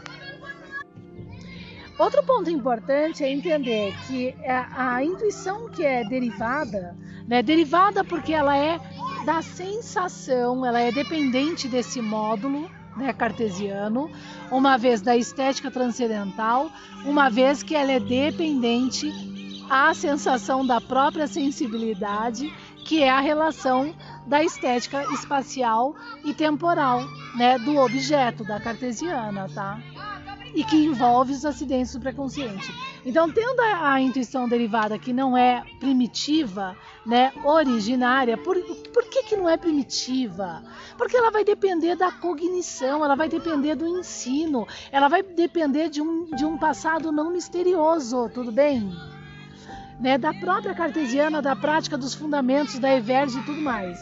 Outro 1.99 2.23
ponto 2.25 2.51
importante 2.51 3.23
é 3.23 3.31
entender 3.31 3.95
que 4.07 4.35
a, 4.47 4.95
a 4.95 5.05
intuição 5.05 5.69
que 5.69 5.85
é 5.85 6.03
derivada, 6.05 6.97
né, 7.29 7.43
derivada 7.43 8.03
porque 8.03 8.33
ela 8.33 8.57
é 8.57 8.81
da 9.25 9.43
sensação, 9.43 10.65
ela 10.65 10.81
é 10.81 10.91
dependente 10.91 11.69
desse 11.69 12.01
módulo 12.01 12.69
né, 12.97 13.13
cartesiano, 13.13 14.11
uma 14.51 14.77
vez 14.77 15.01
da 15.01 15.17
estética 15.17 15.71
transcendental, 15.71 16.71
uma 17.05 17.29
vez 17.29 17.63
que 17.63 17.75
ela 17.75 17.93
é 17.93 18.01
dependente 18.01 19.11
à 19.71 19.95
sensação 19.95 20.67
da 20.67 20.81
própria 20.81 21.27
sensibilidade, 21.27 22.53
que 22.85 23.03
é 23.03 23.11
a 23.11 23.21
relação 23.21 23.95
da 24.27 24.43
estética 24.43 25.05
espacial 25.13 25.95
e 26.25 26.35
temporal, 26.35 27.03
né, 27.37 27.59
do 27.59 27.77
objeto 27.77 28.45
da 28.45 28.61
cartesiana, 28.61 29.49
tá? 29.55 29.79
E 30.55 30.65
que 30.65 30.77
envolve 30.77 31.33
os 31.33 31.45
acidentes 31.45 31.93
do 31.93 32.01
pré-consciente. 32.01 32.73
Então, 33.05 33.31
tendo 33.31 33.61
a, 33.61 33.95
a, 33.95 34.01
intuição 34.01 34.49
derivada 34.49 34.99
que 34.99 35.13
não 35.13 35.37
é 35.37 35.65
primitiva, 35.81 36.77
né, 37.05 37.33
originária, 37.45 38.37
por, 38.37 38.57
por 38.93 39.05
que, 39.05 39.25
que 39.25 39.37
não 39.37 39.49
é 39.49 39.57
primitiva? 39.57 40.63
Porque 40.97 41.17
ela 41.17 41.31
vai 41.31 41.45
depender 41.45 41.97
da 41.97 42.13
cognição, 42.13 43.05
ela 43.05 43.15
vai 43.15 43.29
depender 43.29 43.75
do 43.75 43.87
ensino, 43.87 44.67
ela 44.91 45.09
vai 45.09 45.23
depender 45.23 45.89
de 45.89 46.01
um, 46.01 46.27
de 46.27 46.45
um 46.45 46.59
passado 46.59 47.11
não 47.11 47.31
misterioso, 47.33 48.29
tudo 48.29 48.53
bem? 48.53 48.93
Né, 49.99 50.19
da 50.19 50.35
própria 50.35 50.75
cartesiana, 50.75 51.41
da 51.41 51.55
prática 51.55 51.97
dos 51.97 52.15
fundamentos, 52.15 52.79
da 52.79 52.95
Everge 52.95 53.39
e 53.39 53.45
tudo 53.45 53.61
mais. 53.61 53.99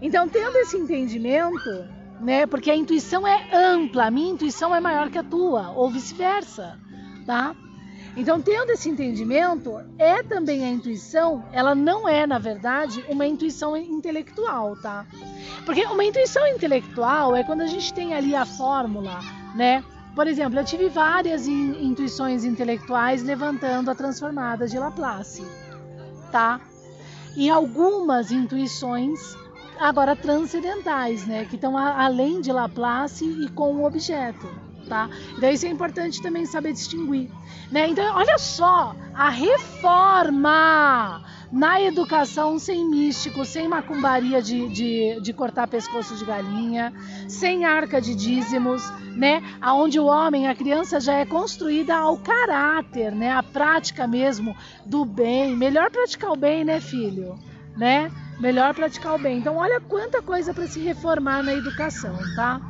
Então, 0.00 0.28
tendo 0.28 0.56
esse 0.56 0.76
entendimento, 0.76 2.01
né? 2.22 2.46
Porque 2.46 2.70
a 2.70 2.76
intuição 2.76 3.26
é 3.26 3.48
ampla, 3.52 4.06
a 4.06 4.10
minha 4.10 4.32
intuição 4.32 4.74
é 4.74 4.80
maior 4.80 5.10
que 5.10 5.18
a 5.18 5.24
tua, 5.24 5.70
ou 5.72 5.90
vice-versa, 5.90 6.78
tá? 7.26 7.54
Então, 8.16 8.40
tendo 8.40 8.70
esse 8.70 8.88
entendimento, 8.88 9.72
é 9.98 10.22
também 10.22 10.64
a 10.64 10.68
intuição, 10.68 11.44
ela 11.50 11.74
não 11.74 12.08
é, 12.08 12.26
na 12.26 12.38
verdade, 12.38 13.04
uma 13.08 13.26
intuição 13.26 13.76
intelectual, 13.76 14.76
tá? 14.76 15.06
Porque 15.64 15.84
uma 15.86 16.04
intuição 16.04 16.46
intelectual 16.46 17.34
é 17.34 17.42
quando 17.42 17.62
a 17.62 17.66
gente 17.66 17.92
tem 17.92 18.14
ali 18.14 18.36
a 18.36 18.44
fórmula, 18.44 19.18
né? 19.54 19.82
Por 20.14 20.26
exemplo, 20.26 20.58
eu 20.58 20.64
tive 20.64 20.90
várias 20.90 21.48
in 21.48 21.86
intuições 21.86 22.44
intelectuais 22.44 23.22
levantando 23.22 23.90
a 23.90 23.94
transformada 23.94 24.68
de 24.68 24.78
Laplace, 24.78 25.42
tá? 26.30 26.60
E 27.34 27.48
algumas 27.48 28.30
intuições 28.30 29.34
agora 29.78 30.14
transcendentais, 30.14 31.26
né, 31.26 31.44
que 31.44 31.56
estão 31.56 31.76
além 31.76 32.40
de 32.40 32.52
Laplace 32.52 33.24
e 33.24 33.48
com 33.48 33.76
o 33.76 33.86
objeto, 33.86 34.48
tá? 34.88 35.08
Então 35.36 35.50
isso 35.50 35.66
é 35.66 35.68
importante 35.68 36.22
também 36.22 36.46
saber 36.46 36.72
distinguir, 36.72 37.30
né? 37.70 37.88
Então 37.88 38.14
olha 38.14 38.38
só 38.38 38.94
a 39.14 39.28
reforma 39.28 41.22
na 41.52 41.80
educação 41.82 42.58
sem 42.58 42.88
místico, 42.88 43.44
sem 43.44 43.68
macumbaria 43.68 44.40
de, 44.40 44.68
de, 44.68 45.20
de, 45.20 45.32
cortar 45.34 45.68
pescoço 45.68 46.16
de 46.16 46.24
galinha, 46.24 46.94
sem 47.28 47.66
arca 47.66 48.00
de 48.00 48.14
dízimos, 48.14 48.90
né? 49.14 49.42
Aonde 49.60 50.00
o 50.00 50.06
homem, 50.06 50.48
a 50.48 50.54
criança 50.54 50.98
já 50.98 51.12
é 51.12 51.26
construída 51.26 51.94
ao 51.94 52.16
caráter, 52.16 53.12
né? 53.12 53.30
A 53.32 53.42
prática 53.42 54.06
mesmo 54.06 54.56
do 54.86 55.04
bem. 55.04 55.54
Melhor 55.54 55.90
praticar 55.90 56.30
o 56.30 56.36
bem, 56.36 56.64
né, 56.64 56.80
filho? 56.80 57.38
Né? 57.76 58.10
Melhor 58.38 58.74
praticar 58.74 59.14
o 59.14 59.18
bem. 59.18 59.38
Então, 59.38 59.56
olha 59.56 59.80
quanta 59.80 60.22
coisa 60.22 60.52
para 60.52 60.66
se 60.66 60.80
reformar 60.80 61.42
na 61.42 61.54
educação, 61.54 62.16
tá? 62.34 62.60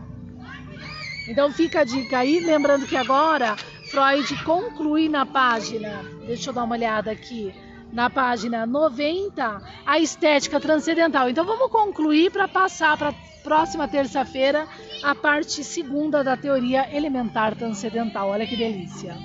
Então, 1.29 1.53
fica 1.53 1.81
a 1.81 1.85
dica 1.85 2.19
aí, 2.19 2.41
lembrando 2.41 2.87
que 2.87 2.97
agora 2.97 3.57
Freud 3.91 4.45
conclui 4.45 5.09
na 5.09 5.25
página, 5.25 6.05
deixa 6.27 6.51
eu 6.51 6.55
dar 6.55 6.65
uma 6.65 6.75
olhada 6.75 7.11
aqui, 7.11 7.55
na 7.93 8.09
página 8.09 8.67
90, 8.67 9.63
a 9.87 9.99
estética 9.99 10.59
transcendental. 10.59 11.29
Então, 11.29 11.45
vamos 11.45 11.71
concluir 11.71 12.31
para 12.31 12.49
passar 12.49 12.97
para 12.97 13.15
próxima 13.43 13.87
terça-feira 13.89 14.67
a 15.03 15.15
parte 15.15 15.63
segunda 15.63 16.23
da 16.23 16.37
teoria 16.37 16.89
elementar 16.95 17.55
transcendental. 17.55 18.31
Olha 18.31 18.47
que 18.47 18.57
delícia. 18.57 19.17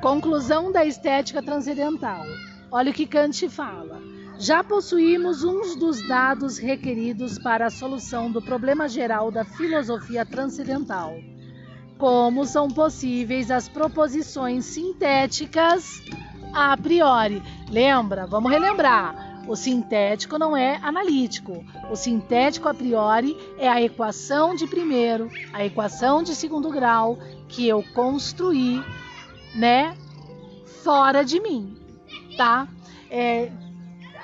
Conclusão 0.00 0.70
da 0.70 0.84
estética 0.84 1.42
transcendental. 1.42 2.24
Olha 2.70 2.90
o 2.90 2.94
que 2.94 3.06
Kant 3.06 3.48
fala. 3.48 4.00
Já 4.38 4.62
possuímos 4.62 5.42
uns 5.42 5.74
dos 5.74 6.06
dados 6.06 6.58
requeridos 6.58 7.38
para 7.38 7.66
a 7.66 7.70
solução 7.70 8.30
do 8.30 8.42
problema 8.42 8.88
geral 8.88 9.30
da 9.30 9.44
filosofia 9.44 10.24
transcendental. 10.24 11.16
Como 11.96 12.44
são 12.44 12.68
possíveis 12.68 13.50
as 13.50 13.68
proposições 13.68 14.66
sintéticas 14.66 16.02
a 16.52 16.76
priori. 16.76 17.42
Lembra? 17.70 18.26
Vamos 18.26 18.52
relembrar. 18.52 19.42
O 19.48 19.56
sintético 19.56 20.38
não 20.38 20.54
é 20.54 20.76
analítico. 20.82 21.64
O 21.90 21.96
sintético 21.96 22.68
a 22.68 22.74
priori 22.74 23.34
é 23.58 23.66
a 23.66 23.80
equação 23.80 24.54
de 24.54 24.66
primeiro, 24.66 25.30
a 25.54 25.64
equação 25.64 26.22
de 26.22 26.34
segundo 26.34 26.68
grau 26.70 27.18
que 27.48 27.66
eu 27.66 27.82
construí, 27.94 28.84
né, 29.54 29.96
fora 30.84 31.24
de 31.24 31.40
mim, 31.40 31.77
tá? 32.38 32.68
É, 33.10 33.50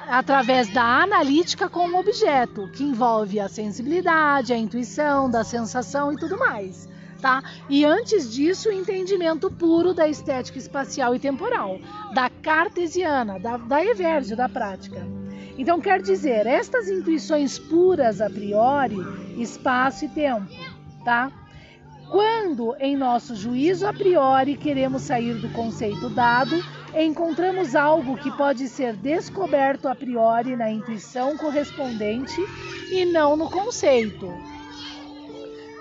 através 0.08 0.72
da 0.72 1.02
analítica 1.02 1.68
com 1.68 1.88
o 1.88 1.98
objeto, 1.98 2.68
que 2.68 2.84
envolve 2.84 3.40
a 3.40 3.48
sensibilidade, 3.48 4.52
a 4.52 4.56
intuição, 4.56 5.28
da 5.28 5.42
sensação 5.42 6.12
e 6.12 6.16
tudo 6.16 6.38
mais. 6.38 6.88
Tá? 7.20 7.42
E 7.68 7.84
antes 7.84 8.32
disso, 8.32 8.68
o 8.68 8.72
entendimento 8.72 9.50
puro 9.50 9.92
da 9.92 10.06
estética 10.06 10.58
espacial 10.58 11.14
e 11.14 11.18
temporal, 11.18 11.78
da 12.12 12.30
cartesiana, 12.30 13.40
da, 13.40 13.56
da 13.56 13.84
Everge, 13.84 14.36
da 14.36 14.48
prática. 14.48 15.04
Então, 15.56 15.80
quer 15.80 16.02
dizer, 16.02 16.46
estas 16.46 16.88
intuições 16.88 17.58
puras 17.58 18.20
a 18.20 18.28
priori, 18.28 18.98
espaço 19.38 20.04
e 20.04 20.08
tempo, 20.08 20.46
tá? 21.04 21.32
Quando, 22.10 22.76
em 22.78 22.96
nosso 22.96 23.34
juízo 23.34 23.86
a 23.86 23.92
priori, 23.92 24.56
queremos 24.56 25.02
sair 25.02 25.34
do 25.34 25.48
conceito 25.50 26.10
dado, 26.10 26.62
encontramos 26.96 27.74
algo 27.74 28.16
que 28.16 28.30
pode 28.36 28.68
ser 28.68 28.94
descoberto 28.94 29.88
a 29.88 29.94
priori 29.94 30.54
na 30.54 30.70
intuição 30.70 31.36
correspondente 31.36 32.40
e 32.90 33.04
não 33.04 33.36
no 33.36 33.50
conceito. 33.50 34.32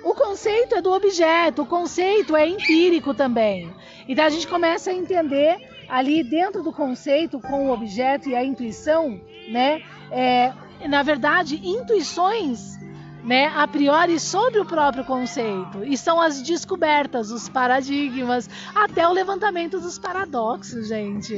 O 0.04 0.14
conceito 0.14 0.76
é 0.76 0.82
do 0.82 0.92
objeto, 0.92 1.62
o 1.62 1.66
conceito 1.66 2.36
é 2.36 2.48
empírico 2.48 3.14
também. 3.14 3.74
Então 4.08 4.26
a 4.26 4.30
gente 4.30 4.48
começa 4.48 4.90
a 4.90 4.94
entender 4.94 5.58
ali 5.88 6.24
dentro 6.24 6.62
do 6.64 6.74
conceito 6.74 7.40
com 7.40 7.68
o 7.68 7.72
objeto 7.72 8.28
e 8.28 8.36
a 8.36 8.44
intuição, 8.44 9.22
né? 9.50 9.82
É, 10.12 10.52
na 10.88 11.04
verdade, 11.04 11.62
intuições 11.64 12.78
né, 13.24 13.52
a 13.56 13.68
priori 13.68 14.20
sobre 14.20 14.60
o 14.60 14.66
próprio 14.66 15.06
conceito. 15.06 15.84
E 15.84 15.98
são 15.98 16.20
as 16.20 16.42
descobertas, 16.42 17.32
os 17.32 17.48
paradigmas, 17.48 18.50
até 18.76 19.08
o 19.08 19.14
levantamento 19.14 19.80
dos 19.80 19.98
paradoxos, 19.98 20.88
gente. 20.88 21.34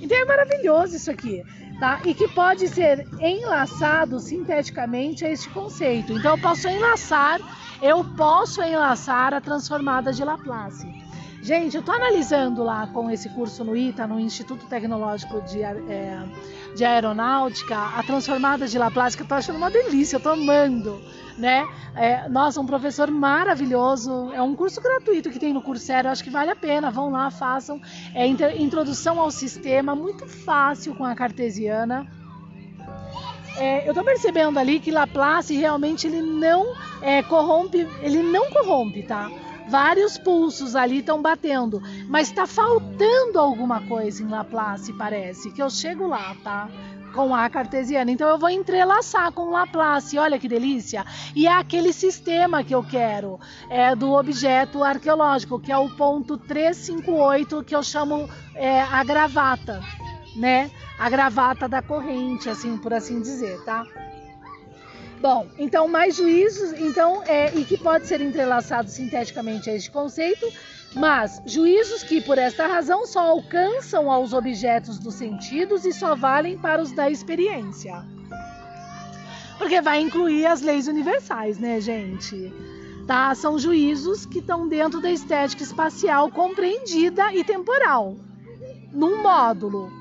Então 0.00 0.16
é 0.16 0.24
maravilhoso 0.24 0.96
isso 0.96 1.10
aqui. 1.10 1.42
Tá? 1.78 2.00
E 2.04 2.12
que 2.12 2.28
pode 2.28 2.68
ser 2.68 3.08
enlaçado 3.18 4.20
sinteticamente 4.20 5.24
a 5.24 5.30
este 5.30 5.48
conceito. 5.48 6.12
Então 6.12 6.32
eu 6.32 6.38
posso 6.38 6.68
enlaçar 6.68 7.40
eu 7.82 8.04
posso 8.04 8.62
enlaçar 8.62 9.32
a 9.32 9.40
transformada 9.40 10.12
de 10.12 10.22
Laplace. 10.22 10.86
Gente, 11.42 11.74
eu 11.74 11.80
estou 11.80 11.94
analisando 11.94 12.62
lá 12.62 12.86
com 12.86 13.10
esse 13.10 13.28
curso 13.30 13.64
no 13.64 13.76
ITA, 13.76 14.06
no 14.06 14.20
Instituto 14.20 14.66
Tecnológico 14.66 15.40
de, 15.42 15.62
é, 15.62 16.22
de 16.76 16.84
Aeronáutica, 16.84 17.76
a 17.76 18.02
transformada 18.02 18.68
de 18.68 18.78
Laplace, 18.78 19.16
que 19.16 19.22
eu 19.22 19.24
estou 19.24 19.38
achando 19.38 19.56
uma 19.56 19.70
delícia, 19.70 20.18
estou 20.18 20.32
amando. 20.32 21.00
Né? 21.38 21.66
É, 21.96 22.28
nossa, 22.28 22.60
um 22.60 22.66
professor 22.66 23.10
maravilhoso. 23.10 24.30
É 24.34 24.42
um 24.42 24.54
curso 24.54 24.80
gratuito 24.82 25.30
que 25.30 25.38
tem 25.38 25.54
no 25.54 25.62
Coursera, 25.62 26.10
acho 26.10 26.22
que 26.22 26.28
vale 26.28 26.50
a 26.50 26.56
pena. 26.56 26.90
Vão 26.90 27.10
lá, 27.10 27.30
façam. 27.30 27.80
É 28.14 28.26
introdução 28.26 29.18
ao 29.18 29.30
sistema, 29.30 29.94
muito 29.94 30.26
fácil 30.26 30.94
com 30.94 31.04
a 31.04 31.14
cartesiana 31.14 32.06
é, 33.60 33.86
eu 33.86 33.90
estou 33.90 34.02
percebendo 34.02 34.58
ali 34.58 34.80
que 34.80 34.90
Laplace 34.90 35.54
realmente 35.54 36.06
ele 36.06 36.22
não 36.22 36.74
é, 37.02 37.22
corrompe, 37.22 37.86
ele 38.00 38.22
não 38.22 38.50
corrompe, 38.50 39.02
tá? 39.02 39.30
Vários 39.70 40.18
pulsos 40.18 40.74
ali 40.74 40.98
estão 40.98 41.22
batendo, 41.22 41.80
mas 42.08 42.28
está 42.28 42.44
faltando 42.44 43.38
alguma 43.38 43.80
coisa 43.86 44.20
em 44.20 44.26
Laplace, 44.26 44.92
parece, 44.92 45.52
que 45.52 45.62
eu 45.62 45.70
chego 45.70 46.08
lá, 46.08 46.34
tá? 46.42 46.68
com 47.14 47.34
a 47.34 47.48
cartesiana. 47.50 48.10
Então 48.10 48.28
eu 48.28 48.38
vou 48.38 48.50
entrelaçar 48.50 49.32
com 49.32 49.50
Laplace, 49.50 50.18
olha 50.18 50.38
que 50.38 50.48
delícia. 50.48 51.04
E 51.34 51.46
é 51.46 51.52
aquele 51.52 51.92
sistema 51.92 52.62
que 52.62 52.74
eu 52.74 52.84
quero, 52.84 53.38
é 53.68 53.94
do 53.96 54.12
objeto 54.12 54.82
arqueológico, 54.82 55.60
que 55.60 55.72
é 55.72 55.76
o 55.76 55.90
ponto 55.90 56.36
358 56.36 57.64
que 57.64 57.74
eu 57.74 57.82
chamo 57.82 58.28
é, 58.54 58.82
a 58.82 59.02
gravata, 59.02 59.82
né? 60.36 60.70
a 61.00 61.08
gravata 61.08 61.66
da 61.66 61.80
corrente, 61.80 62.50
assim 62.50 62.76
por 62.76 62.92
assim 62.92 63.22
dizer, 63.22 63.64
tá? 63.64 63.86
Bom, 65.20 65.46
então 65.58 65.86
mais 65.86 66.16
juízos, 66.16 66.72
então 66.72 67.22
é 67.24 67.52
e 67.54 67.62
que 67.62 67.76
pode 67.76 68.06
ser 68.06 68.22
entrelaçado 68.22 68.88
sinteticamente 68.88 69.68
a 69.68 69.74
este 69.74 69.90
conceito, 69.90 70.50
mas 70.94 71.42
juízos 71.44 72.02
que 72.02 72.22
por 72.22 72.38
esta 72.38 72.66
razão 72.66 73.06
só 73.06 73.20
alcançam 73.20 74.10
aos 74.10 74.32
objetos 74.32 74.98
dos 74.98 75.14
sentidos 75.14 75.84
e 75.84 75.92
só 75.92 76.14
valem 76.14 76.56
para 76.56 76.80
os 76.80 76.90
da 76.92 77.10
experiência. 77.10 78.02
Porque 79.58 79.82
vai 79.82 80.00
incluir 80.00 80.46
as 80.46 80.62
leis 80.62 80.88
universais, 80.88 81.58
né, 81.58 81.82
gente? 81.82 82.50
Tá? 83.06 83.34
São 83.34 83.58
juízos 83.58 84.24
que 84.24 84.38
estão 84.38 84.66
dentro 84.66 85.02
da 85.02 85.10
estética 85.10 85.62
espacial 85.62 86.30
compreendida 86.30 87.30
e 87.34 87.44
temporal, 87.44 88.16
num 88.90 89.22
módulo 89.22 89.99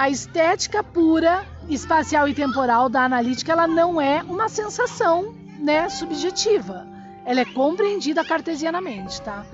a 0.00 0.08
estética 0.08 0.82
pura, 0.82 1.44
espacial 1.68 2.26
e 2.26 2.32
temporal 2.32 2.88
da 2.88 3.04
analítica, 3.04 3.52
ela 3.52 3.66
não 3.66 4.00
é 4.00 4.22
uma 4.22 4.48
sensação, 4.48 5.34
né, 5.58 5.90
subjetiva. 5.90 6.86
Ela 7.26 7.40
é 7.40 7.44
compreendida 7.44 8.24
cartesianamente, 8.24 9.20
tá? 9.20 9.44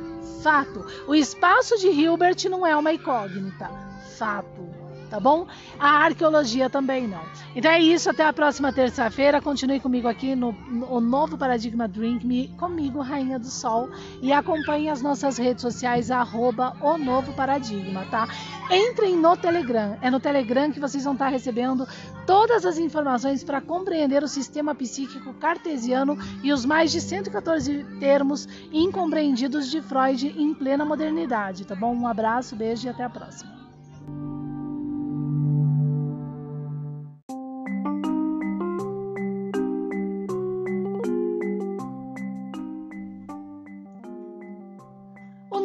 Fato. 0.44 0.86
O 1.08 1.16
espaço 1.16 1.76
de 1.78 1.88
Hilbert 1.88 2.48
não 2.48 2.64
é 2.64 2.76
uma 2.76 2.92
incógnita. 2.92 3.68
Fato 4.16 4.85
tá 5.06 5.18
bom? 5.20 5.46
A 5.78 6.04
arqueologia 6.04 6.68
também 6.68 7.06
não. 7.06 7.22
Então 7.54 7.70
é 7.70 7.80
isso, 7.80 8.10
até 8.10 8.24
a 8.24 8.32
próxima 8.32 8.72
terça-feira. 8.72 9.40
Continue 9.40 9.80
comigo 9.80 10.08
aqui 10.08 10.34
no, 10.34 10.52
no 10.52 11.00
novo 11.00 11.38
Paradigma 11.38 11.88
Drink 11.88 12.26
Me, 12.26 12.48
comigo, 12.58 13.00
Rainha 13.00 13.38
do 13.38 13.46
Sol, 13.46 13.88
e 14.20 14.32
acompanhe 14.32 14.88
as 14.88 15.02
nossas 15.02 15.38
redes 15.38 15.62
sociais, 15.62 16.10
arroba 16.10 16.76
o 16.80 16.98
novo 16.98 17.32
paradigma, 17.34 18.04
tá? 18.10 18.28
Entrem 18.70 19.16
no 19.16 19.36
Telegram, 19.36 19.96
é 20.00 20.10
no 20.10 20.18
Telegram 20.18 20.70
que 20.72 20.80
vocês 20.80 21.04
vão 21.04 21.12
estar 21.12 21.28
recebendo 21.28 21.86
todas 22.26 22.66
as 22.66 22.78
informações 22.78 23.44
para 23.44 23.60
compreender 23.60 24.22
o 24.22 24.28
sistema 24.28 24.74
psíquico 24.74 25.32
cartesiano 25.34 26.18
e 26.42 26.52
os 26.52 26.64
mais 26.64 26.90
de 26.90 27.00
114 27.00 27.84
termos 28.00 28.48
incompreendidos 28.72 29.70
de 29.70 29.80
Freud 29.80 30.34
em 30.36 30.52
plena 30.52 30.84
modernidade, 30.84 31.64
tá 31.64 31.76
bom? 31.76 31.94
Um 31.94 32.08
abraço, 32.08 32.56
beijo 32.56 32.86
e 32.86 32.90
até 32.90 33.04
a 33.04 33.10
próxima. 33.10 33.65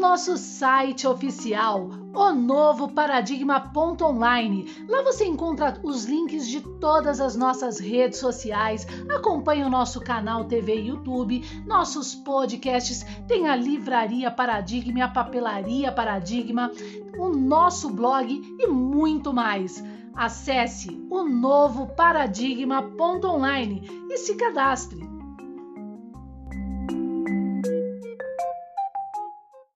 Nosso 0.01 0.35
site 0.35 1.05
oficial, 1.05 1.87
o 2.11 2.31
novo 2.31 2.89
paradigma.online. 2.89 4.65
Lá 4.89 5.03
você 5.03 5.25
encontra 5.25 5.79
os 5.83 6.05
links 6.05 6.47
de 6.47 6.59
todas 6.79 7.21
as 7.21 7.35
nossas 7.35 7.79
redes 7.79 8.17
sociais, 8.17 8.87
acompanha 9.15 9.67
o 9.67 9.69
nosso 9.69 10.01
canal 10.01 10.45
TV 10.45 10.75
e 10.75 10.87
YouTube, 10.87 11.45
nossos 11.67 12.15
podcasts, 12.15 13.05
tem 13.27 13.47
a 13.47 13.55
livraria 13.55 14.31
Paradigma, 14.31 15.05
a 15.05 15.07
papelaria 15.07 15.91
Paradigma, 15.91 16.71
o 17.19 17.29
nosso 17.29 17.91
blog 17.91 18.41
e 18.59 18.65
muito 18.65 19.31
mais. 19.31 19.83
Acesse 20.15 20.99
o 21.11 21.23
novo 21.23 21.85
paradigma.online 21.95 23.87
e 24.09 24.17
se 24.17 24.33
cadastre. 24.33 25.10